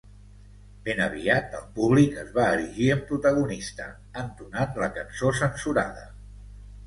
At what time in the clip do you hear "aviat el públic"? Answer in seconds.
1.07-2.15